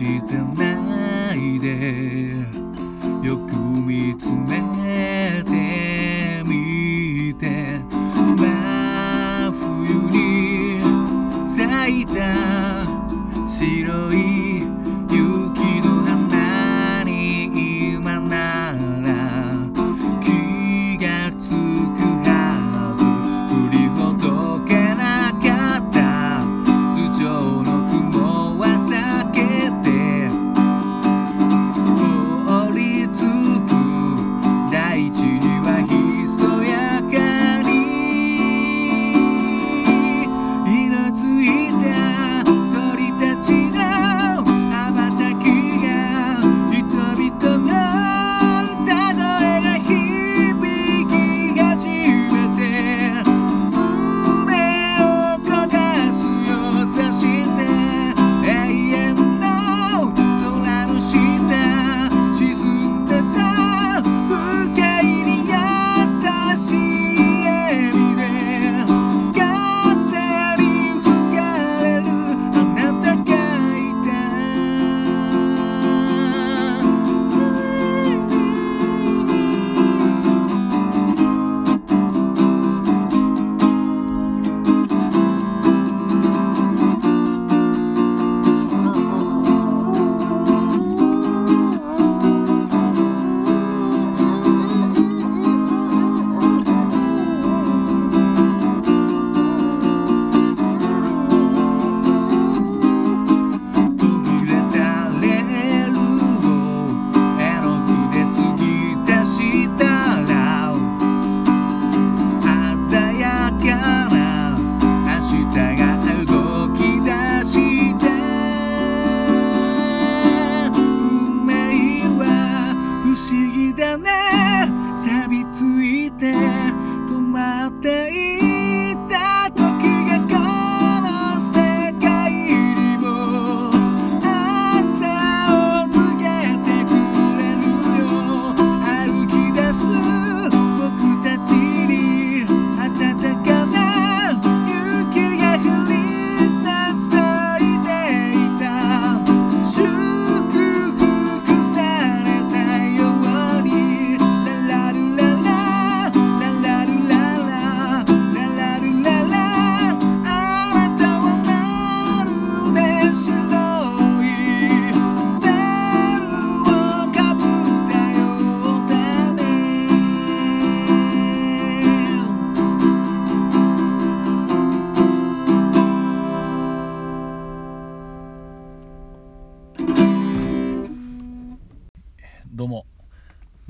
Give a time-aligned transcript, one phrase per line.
[0.00, 2.09] してないで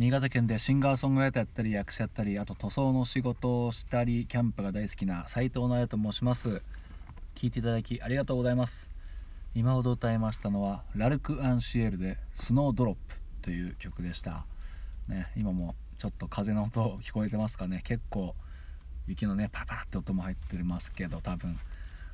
[0.00, 6.62] 新潟県でシンガーソングライターやったり役者やったりあと塗装の仕事をしたりキャンプが大好きな斉藤直也と申します。
[7.34, 8.90] 聞いていただきありがとうございます。
[9.54, 14.46] 今ほど歌いましたのはラルク・アンシエルで「スノードロップ」という曲でした、
[15.06, 17.82] ね、今もちょっと風の音聞こえてますかね。
[17.84, 18.34] 結構
[19.06, 21.58] 雪のねパラパラって音も入ってますけど多分。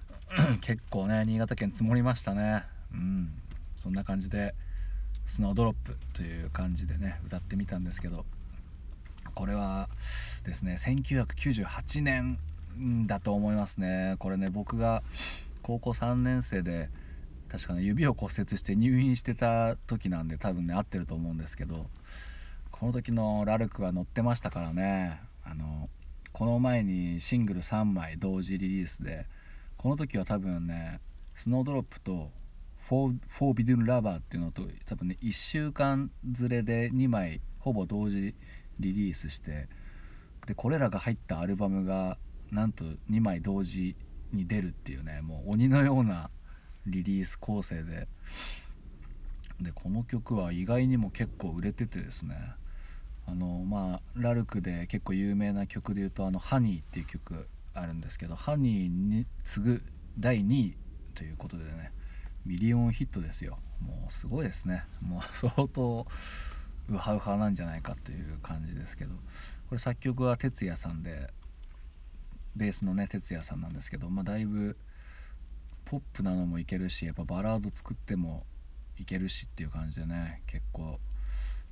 [0.60, 2.64] 結構ね新潟県積もりましたね。
[2.92, 3.30] うん。
[3.76, 4.56] そんな感じで
[5.26, 8.24] スノードロップという感じでね歌ってみたんですけど
[9.34, 9.88] これは
[10.44, 12.38] ですね1998年
[13.06, 14.16] だと思いますね。
[14.18, 15.02] これね僕が
[15.62, 16.90] 高校3年生で
[17.48, 21.86] 確かね指を骨折して入院してた時なんで多分ね合ってると思うんですけど
[22.70, 25.88] この時のラルクが乗ってましたからねあの
[26.32, 29.26] この前にシングル3枚同時リリースで
[29.76, 31.00] この時は多分ね
[31.34, 32.30] スノードロップと
[32.88, 38.36] フォーフォービドゥンラバーっていうのと多分ね1週間ずれで2枚ほぼ同時
[38.78, 39.68] リリースして
[40.46, 42.16] でこれらが入ったアルバムが
[42.52, 43.96] なんと2枚同時
[44.32, 46.30] に出るっていうねもう鬼のような
[46.86, 48.06] リリース構成で。
[49.60, 52.36] でこの曲は意外にも結構売れててですね。
[53.26, 59.82] あのまあラルクで結構有名な曲で言うと「あのハニーっていう曲あるんですけど「ハニーに次ぐ
[60.18, 60.76] 第2位
[61.14, 61.95] ということでね。
[62.46, 63.58] ミリオンヒットですよ。
[63.80, 64.84] もうすごいですね。
[65.00, 66.06] もう相当
[66.88, 69.14] ウハウハなんじゃないかという感じですけど。
[69.68, 71.28] これ作曲は哲也さんで
[72.54, 74.76] ベースのね哲也さんなんですけど、まあ、だいぶ
[75.84, 78.44] ポップなのもいけるしやっぱバラード作っても
[78.98, 80.98] いけるしっていう感じでね結構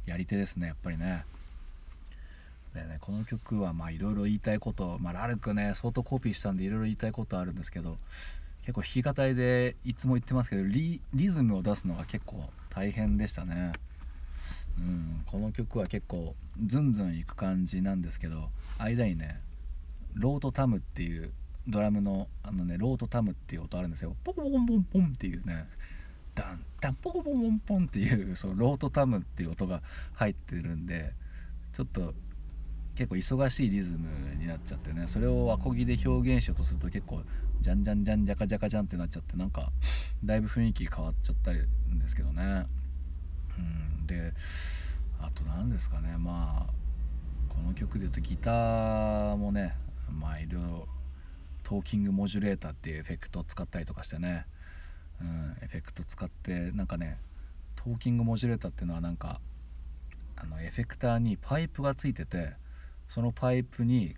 [0.06, 1.24] やり手ですねやっぱりね。
[2.74, 7.98] でねこの曲はまあいろいろ言いたいこと、まあ、ラルクね相当コピーしたんでいろいろ言いたいことあるんですけど
[8.64, 13.72] 結構弾き語りでいつも言ってますけどリズムを出すのが結構大変でしたね。
[14.78, 16.34] うん、この曲は結構
[16.64, 19.40] ズンズンいく感じなんですけど間にね
[20.14, 21.30] ロートタムっていう
[21.68, 25.68] ドラムのあのねロートタムっていう音あるんですよポコポコポンポンっていうね
[26.34, 29.82] ダンダンポコポコポンポンっていうそのロートタムっていう音が
[30.14, 31.12] 入ってるんで
[31.74, 32.14] ちょっと
[32.94, 37.22] 結構忙しいリズムになっちゃってねそれをアコギで表現しようとすると結構
[37.60, 39.72] ジャンジャンジャンジャカジャカジャンってなっちゃってなんか
[40.24, 41.60] だいぶ雰囲気変わっちゃったり
[41.92, 42.66] んですけどね。
[43.58, 44.32] うんで
[45.20, 46.72] あと何ですかねまあ
[47.48, 49.74] この曲で言うとギターもね
[50.10, 50.88] まあいろいろ
[51.62, 54.44] トーキングモジュレーターっていうエフェクトを使ったりとかしてね、
[55.20, 57.18] うん、エフェクト使ってなんかね
[57.76, 59.40] トーキングモジュレーターっていうのはなんか
[60.36, 62.52] あのエフェクターにパイプがついてて
[63.08, 64.16] そのパイプに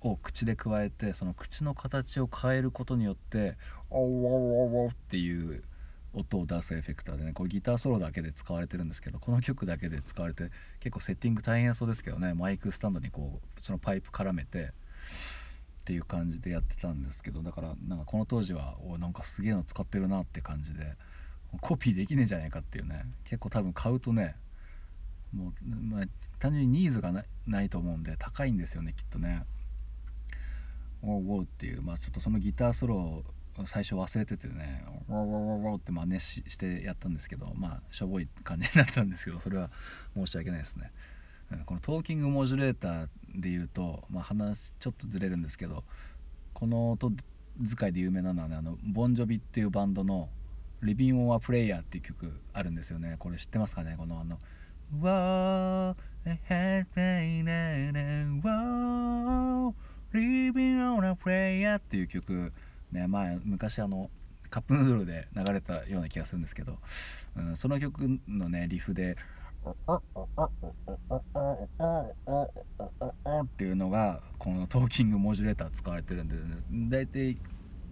[0.00, 3.56] を口で加えてその口の形を変えることによって
[3.90, 5.62] 「おおおお」っていう
[6.12, 10.50] 音を出すエフェクターでねこれギターソロだけで使われてるんですけどこの曲だけで使われて
[10.80, 20.96] 結構セッティング大変そうですけどねマイクスタンドにこうそのパイプ絡めてっていう感じでやってたんですけどだからなんかこの当時はおなんかすげえの使ってるなって感じで
[21.60, 24.36] コピーできねえじゃないかっていうね結構多分買うとね
[25.34, 26.04] もう、まあ、
[26.38, 27.12] 単純にニーズが
[27.46, 29.44] ないと思うんで高いんですよねきっとね。
[31.02, 33.24] おうおうっていう、まあ、ちょっとそのギターソロを
[33.66, 39.70] 最初忘れててね「ウォーウォーウォーウォーって真似してやったんですけどまあしょぼい感じになったんですけどそれは
[40.16, 40.90] 申し訳ないですね。
[41.66, 45.84] このトーキングモジュレーターで言うと、まあ、話ちょっとずれるんですけど
[46.52, 47.12] この音
[47.62, 50.30] 使いで有名なのはねあのボンジョビっていうバンドの
[50.82, 53.96] 「リビン・オン・ア・プレイヤー」っていう曲あるんですよねこれ知ってますかね？
[53.96, 54.40] このあの
[55.00, 59.74] 「わーヘッペイネネわー
[60.12, 62.52] リビン・オン・ア・プレイヤー」っていう曲
[62.92, 63.06] ね。
[63.08, 64.10] 前昔あの
[64.50, 66.78] カップヌードルで流れたような気がするんですけど、
[67.36, 69.16] うん、その曲のねリフで
[73.42, 76.42] 「っていうのがこのトーキングモジュレーター使われてるんで、ね、
[76.88, 77.38] 大体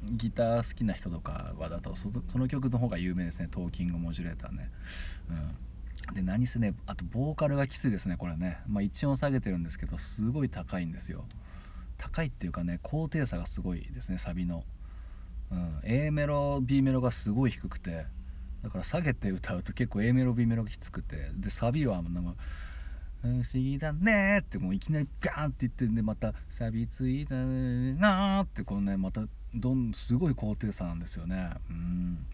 [0.02, 3.48] ギター好きな人とかはだとその曲の方が有名ですね。
[3.50, 4.70] トーキングモジュレーターね。
[5.30, 5.56] うん、
[6.14, 11.24] で何せねあとボーカルがきついですねこれね、まあ、1音下げてるんですけどすごい高いんですよ。
[11.98, 14.64] 高いっていうかね高低差がすごいですねサビの。
[15.50, 18.06] うん、A メロ B メロがすごい低くて。
[18.62, 21.30] だから下げて歌うと結構 A メロ B メロがきつくて。
[21.34, 22.34] でサビはなんか
[23.22, 29.22] 「不思議だね」ってもういきなりガーンって言ってんでまた「サビついたな」ってこのねまた
[29.54, 31.50] どんすごい高低差なんですよね。
[31.70, 32.26] うん。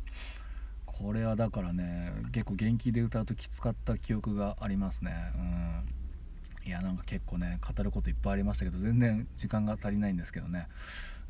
[0.99, 5.13] これはだからね結構元気で歌うときつかった記憶がありますね。
[5.37, 6.69] うん。
[6.69, 10.69] いやなんか結構ね語ることいっぱいありましたけど全然時間が足りないんですけどね。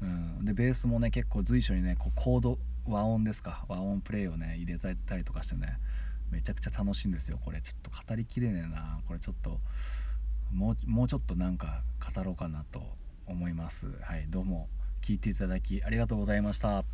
[0.02, 0.44] うん。
[0.44, 3.64] でベースもね結構随所にねこうコード和音ですか。
[3.68, 5.78] 和音プレイをね入れたりとかしてね
[6.30, 7.60] めちゃくちゃ楽しいんですよこれ。
[7.60, 9.00] ちょっと語りきれねえな。
[9.06, 9.60] これちょっと
[10.52, 11.82] もうもうちょっとなんか
[12.14, 12.82] 語ろうかなと
[13.26, 13.86] 思います。
[14.00, 14.68] はいどうも
[15.02, 16.84] 聞いていただきありがとうございました。